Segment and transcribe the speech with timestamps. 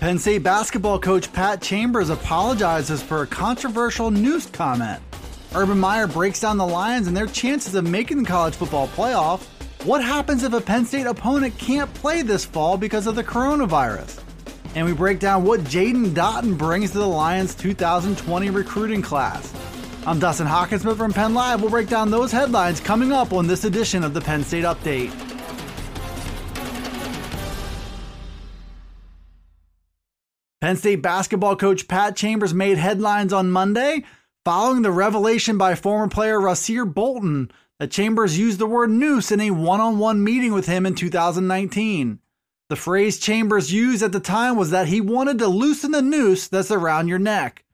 [0.00, 5.02] Penn State basketball coach Pat Chambers apologizes for a controversial news comment.
[5.54, 9.42] Urban Meyer breaks down the Lions and their chances of making the college football playoff.
[9.84, 14.22] What happens if a Penn State opponent can't play this fall because of the coronavirus?
[14.74, 19.52] And we break down what Jaden Dottin brings to the Lions 2020 recruiting class.
[20.06, 21.60] I'm Dustin Hockensmith from Penn Live.
[21.60, 25.29] We'll break down those headlines coming up on this edition of the Penn State Update.
[30.70, 34.04] Penn State basketball coach Pat Chambers made headlines on Monday
[34.44, 39.40] following the revelation by former player Rasir Bolton that Chambers used the word noose in
[39.40, 42.20] a one on one meeting with him in 2019.
[42.68, 46.46] The phrase Chambers used at the time was that he wanted to loosen the noose
[46.46, 47.64] that's around your neck.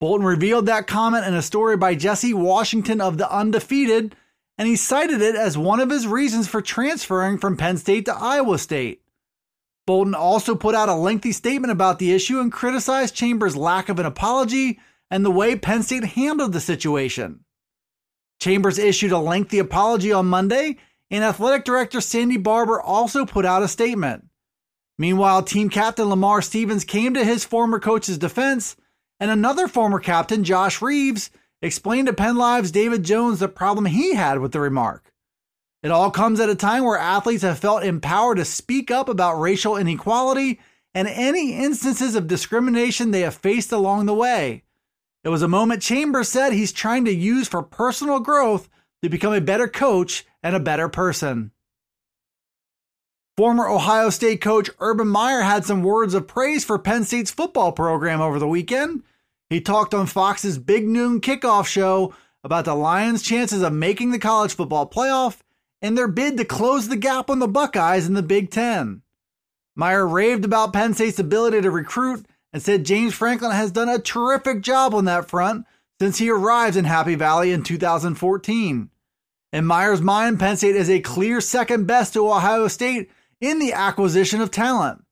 [0.00, 4.16] Bolton revealed that comment in a story by Jesse Washington of The Undefeated,
[4.56, 8.14] and he cited it as one of his reasons for transferring from Penn State to
[8.14, 8.99] Iowa State.
[9.90, 13.98] Bolton also put out a lengthy statement about the issue and criticized Chambers' lack of
[13.98, 14.78] an apology
[15.10, 17.40] and the way Penn State handled the situation.
[18.38, 20.76] Chambers issued a lengthy apology on Monday,
[21.10, 24.28] and athletic director Sandy Barbour also put out a statement.
[24.96, 28.76] Meanwhile, team captain Lamar Stevens came to his former coach's defense,
[29.18, 31.30] and another former captain, Josh Reeves,
[31.62, 35.09] explained to Penn Live's David Jones the problem he had with the remark.
[35.82, 39.40] It all comes at a time where athletes have felt empowered to speak up about
[39.40, 40.60] racial inequality
[40.94, 44.64] and any instances of discrimination they have faced along the way.
[45.24, 48.68] It was a moment Chambers said he's trying to use for personal growth
[49.02, 51.52] to become a better coach and a better person.
[53.36, 57.72] Former Ohio State coach Urban Meyer had some words of praise for Penn State's football
[57.72, 59.02] program over the weekend.
[59.48, 62.14] He talked on Fox's Big Noon kickoff show
[62.44, 65.40] about the Lions' chances of making the college football playoff
[65.82, 69.02] in their bid to close the gap on the Buckeyes in the Big Ten.
[69.76, 73.98] Meyer raved about Penn State's ability to recruit and said James Franklin has done a
[73.98, 75.66] terrific job on that front
[76.00, 78.90] since he arrived in Happy Valley in 2014.
[79.52, 83.72] In Meyer's mind, Penn State is a clear second best to Ohio State in the
[83.72, 85.04] acquisition of talent.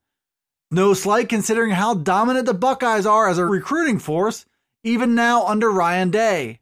[0.70, 4.44] No slight considering how dominant the Buckeyes are as a recruiting force,
[4.84, 6.60] even now under Ryan Day.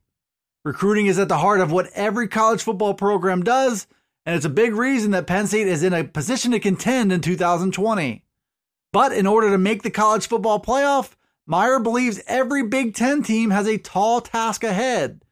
[0.66, 3.86] Recruiting is at the heart of what every college football program does,
[4.24, 7.20] and it's a big reason that Penn State is in a position to contend in
[7.20, 8.24] 2020.
[8.92, 11.12] But in order to make the college football playoff,
[11.46, 15.24] Meyer believes every Big Ten team has a tall task ahead.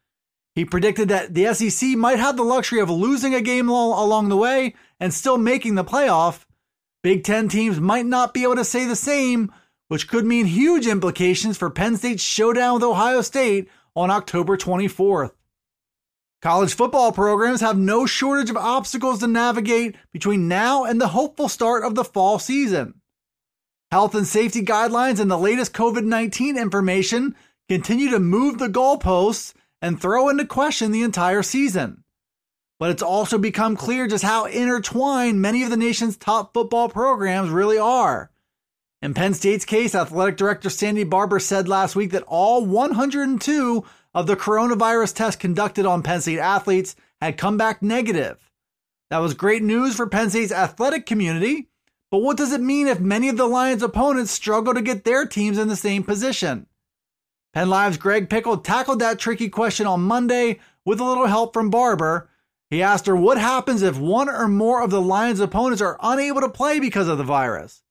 [0.54, 4.36] He predicted that the SEC might have the luxury of losing a game along the
[4.36, 6.44] way and still making the playoff.
[7.02, 9.52] Big Ten teams might not be able to say the same,
[9.88, 15.32] which could mean huge implications for Penn State's showdown with Ohio State on October 24th.
[16.42, 21.48] College football programs have no shortage of obstacles to navigate between now and the hopeful
[21.48, 23.00] start of the fall season.
[23.90, 27.34] Health and safety guidelines and the latest COVID 19 information
[27.68, 32.04] continue to move the goalposts and throw into question the entire season.
[32.78, 37.50] But it's also become clear just how intertwined many of the nation's top football programs
[37.50, 38.30] really are.
[39.04, 43.84] In Penn State's case, athletic director Sandy Barbour said last week that all 102
[44.14, 48.50] of the coronavirus tests conducted on Penn State athletes had come back negative.
[49.10, 51.68] That was great news for Penn State's athletic community,
[52.10, 55.26] but what does it mean if many of the Lions' opponents struggle to get their
[55.26, 56.66] teams in the same position?
[57.52, 61.68] Penn Live's Greg Pickle tackled that tricky question on Monday with a little help from
[61.68, 62.30] Barbour.
[62.70, 66.40] He asked her what happens if one or more of the Lions' opponents are unable
[66.40, 67.83] to play because of the virus.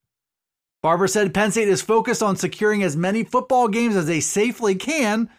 [0.84, 4.76] Barbour said Penn State is focused on securing as many football games as they safely
[4.76, 5.30] can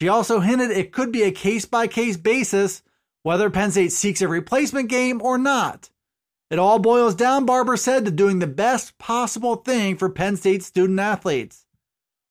[0.00, 2.82] she also hinted it could be a case by case basis
[3.22, 5.90] whether Penn State seeks a replacement game or not.
[6.50, 10.62] It all boils down, Barbour said, to doing the best possible thing for Penn State
[10.62, 11.66] student athletes.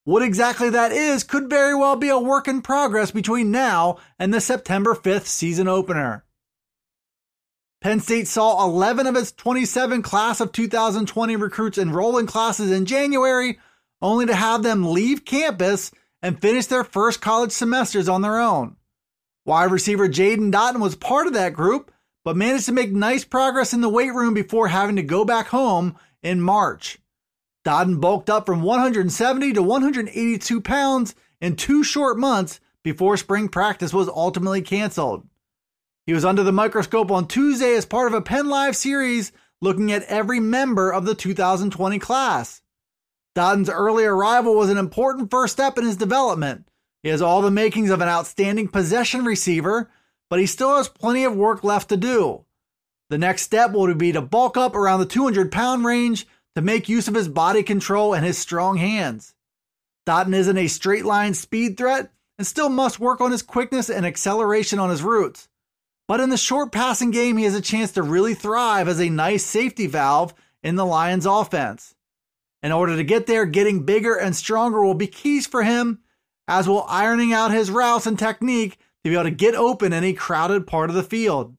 [0.04, 4.34] What exactly that is could very well be a work in progress between now and
[4.34, 6.26] the September 5th season opener.
[7.82, 12.86] Penn State saw 11 of its 27 class of 2020 recruits enroll in classes in
[12.86, 13.58] January,
[14.02, 15.92] only to have them leave campus
[16.22, 18.76] and finish their first college semesters on their own.
[19.46, 21.90] Wide receiver Jaden Dottin was part of that group,
[22.26, 25.48] but managed to make nice progress in the weight room before having to go back
[25.48, 27.00] home in March.
[27.64, 33.94] Dottin bulked up from 170 to 182 pounds in two short months before spring practice
[33.94, 35.29] was ultimately canceled.
[36.06, 39.32] He was under the microscope on Tuesday as part of a Penn Live series
[39.62, 42.62] looking at every member of the 2020 class.
[43.36, 46.68] Dottin's early arrival was an important first step in his development.
[47.04, 49.90] He has all the makings of an outstanding possession receiver,
[50.30, 52.46] but he still has plenty of work left to do.
[53.10, 56.90] The next step will be to bulk up around the 200 pound range to make
[56.90, 59.34] use of his body control and his strong hands.
[60.06, 64.06] Dottin isn't a straight line speed threat and still must work on his quickness and
[64.06, 65.48] acceleration on his routes.
[66.10, 69.12] But in the short passing game, he has a chance to really thrive as a
[69.12, 70.34] nice safety valve
[70.64, 71.94] in the Lions offense.
[72.64, 76.00] In order to get there, getting bigger and stronger will be keys for him,
[76.48, 80.04] as will ironing out his routes and technique to be able to get open in
[80.04, 81.56] a crowded part of the field.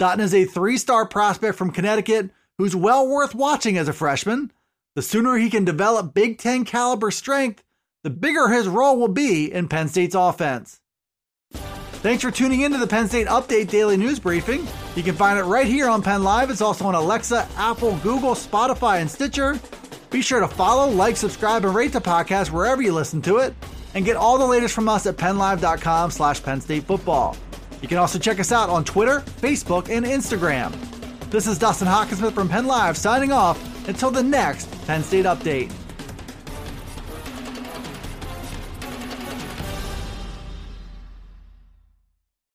[0.00, 4.50] Dottin is a three star prospect from Connecticut who's well worth watching as a freshman.
[4.96, 7.62] The sooner he can develop Big Ten caliber strength,
[8.02, 10.80] the bigger his role will be in Penn State's offense.
[12.04, 14.68] Thanks for tuning in to the Penn State Update Daily News Briefing.
[14.94, 16.50] You can find it right here on Penn Live.
[16.50, 19.58] It's also on Alexa, Apple, Google, Spotify, and Stitcher.
[20.10, 23.54] Be sure to follow, like, subscribe, and rate the podcast wherever you listen to it.
[23.94, 27.38] And get all the latest from us at PennLive.com slash Penn State Football.
[27.80, 30.74] You can also check us out on Twitter, Facebook, and Instagram.
[31.30, 33.58] This is Dustin Hockensmith from Penn Live signing off
[33.88, 35.72] until the next Penn State Update.